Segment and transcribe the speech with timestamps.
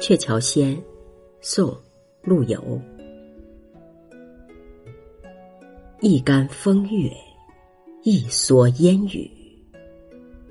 [0.00, 0.80] 鹊桥仙，
[1.40, 1.76] 宋，
[2.22, 2.80] 陆游。
[6.00, 7.12] 一竿风月，
[8.04, 9.28] 一蓑烟雨，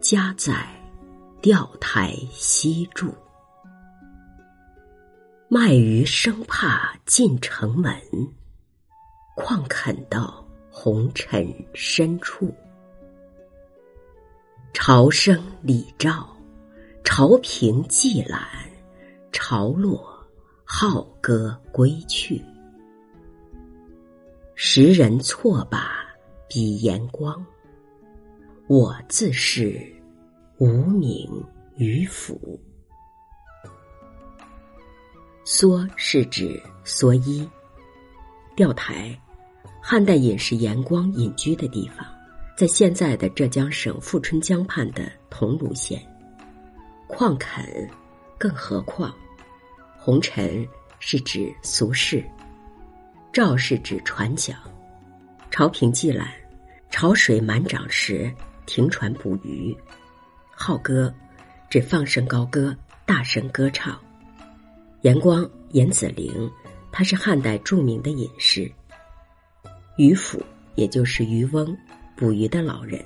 [0.00, 0.66] 家在
[1.40, 3.14] 钓台西柱。
[5.46, 7.94] 卖鱼生怕进城门，
[9.36, 12.52] 况肯到红尘深处。
[14.72, 16.28] 潮生李照，
[17.04, 18.67] 潮平寄览。
[19.50, 20.06] 潮落，
[20.62, 22.44] 浩歌归去。
[24.54, 26.04] 时人错把
[26.50, 27.42] 笔言光，
[28.66, 29.90] 我自是
[30.58, 31.42] 无名
[31.78, 32.60] 于府。
[35.46, 37.48] 蓑是指蓑衣，
[38.54, 39.18] 钓台，
[39.80, 42.06] 汉代隐士严光隐居的地方，
[42.54, 45.98] 在现在的浙江省富春江畔的桐庐县。
[47.06, 47.64] 况肯。
[48.40, 49.12] 更何况，
[50.00, 50.66] 红尘
[51.00, 52.24] 是指俗世，
[53.32, 54.56] 照是指船桨，
[55.50, 56.28] 潮平寄览，
[56.88, 58.32] 潮水满涨时
[58.64, 59.76] 停船捕鱼，
[60.50, 61.12] 号歌
[61.68, 64.00] 指放声高歌，大声歌唱。
[65.02, 66.50] 严光严子陵，
[66.90, 68.70] 他是汉代著名的隐士。
[69.96, 70.40] 渔父
[70.76, 71.76] 也就是渔翁，
[72.16, 73.04] 捕鱼的老人。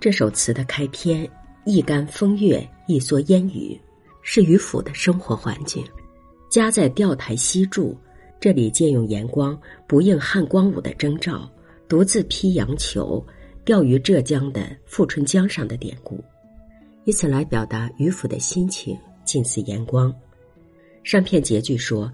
[0.00, 1.30] 这首词的开篇
[1.64, 3.78] “一竿风月，一蓑烟雨”，
[4.22, 5.84] 是渔夫的生活环境。
[6.50, 7.94] 家在钓台西渚，
[8.40, 11.48] 这里借用严光不应汉光武的征召，
[11.88, 13.24] 独自披羊裘
[13.64, 16.24] 钓鱼浙江的富春江上的典故，
[17.04, 20.12] 以此来表达渔夫的心情，近似严光。
[21.04, 22.10] 上片结句说，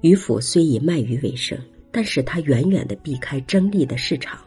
[0.00, 1.58] 渔夫虽以卖鱼为生，
[1.90, 4.38] 但是他远远的避开争利的市场。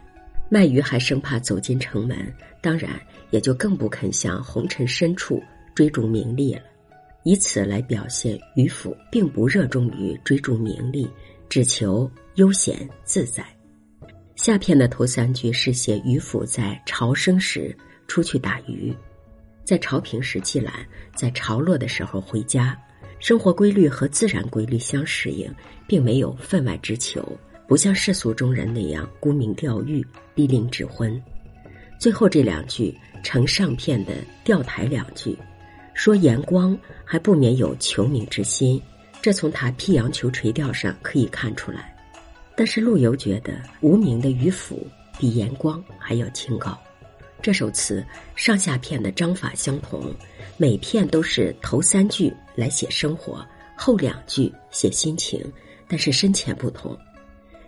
[0.49, 2.99] 卖鱼还生怕走进城门，当然
[3.31, 5.42] 也就更不肯向红尘深处
[5.73, 6.61] 追逐名利了。
[7.23, 11.09] 以此来表现渔夫并不热衷于追逐名利，
[11.49, 13.45] 只求悠闲自在。
[14.36, 17.76] 下片的头三句是写渔夫在潮生时
[18.08, 18.93] 出去打鱼，
[19.64, 20.73] 在潮平时寄览，
[21.15, 22.77] 在潮落的时候回家。
[23.20, 25.49] 生活规律和自然规律相适应，
[25.87, 27.26] 并没有分外之求。
[27.68, 31.22] 不像世俗中人那样沽名钓誉、逼令指婚。
[31.98, 32.94] 最后这两句
[33.24, 34.14] 成上片的
[34.44, 35.38] 钓台两句，
[35.94, 38.82] 说严光还不免有求名之心，
[39.22, 41.96] 这从他披羊裘垂钓上可以看出来。
[42.56, 44.86] 但是陆游觉得无名的渔夫
[45.18, 46.78] 比严光还要清高。
[47.42, 50.14] 这首词上下片的章法相同，
[50.58, 53.45] 每片都是头三句来写生活，
[53.76, 55.42] 后两句写心情，
[55.88, 56.98] 但是深浅不同。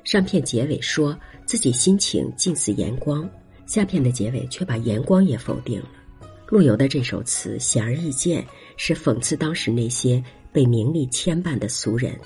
[0.05, 3.27] 上片结尾说自己心情近似阳光，
[3.65, 5.89] 下片的结尾却把阳光也否定了。
[6.47, 8.45] 陆游的这首词显而易见
[8.77, 10.23] 是讽刺当时那些
[10.53, 12.17] 被名利牵绊的俗人，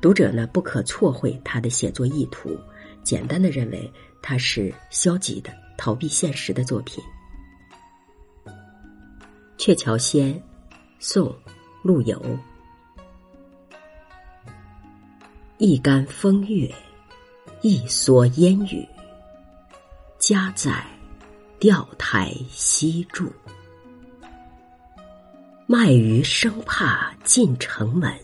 [0.00, 2.58] 读者呢不可错会他的写作意图，
[3.04, 3.90] 简单的认为
[4.20, 7.02] 他是消极的逃避现实的作品。
[9.56, 10.34] 《鹊桥仙》，
[10.98, 11.32] 宋，
[11.84, 12.20] 陆游。
[15.58, 16.68] 一竿风月。
[17.62, 18.88] 一蓑烟雨，
[20.18, 20.82] 家在
[21.58, 23.30] 钓台西渚。
[25.66, 28.18] 卖鱼生怕进城门，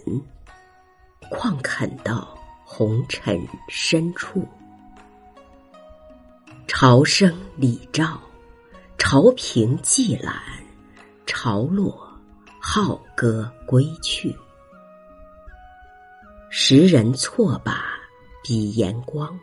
[1.31, 3.39] 况肯到红尘
[3.69, 4.49] 深处。
[6.67, 8.19] 潮生礼照，
[8.97, 10.35] 潮平寄览，
[11.27, 12.09] 潮落
[12.59, 14.35] 号歌归去。
[16.49, 17.96] 时人错把。
[18.49, 19.37] 比言光，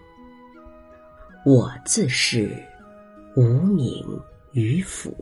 [1.46, 2.56] 我自是
[3.36, 4.02] 无名
[4.53, 5.14] 渔夫。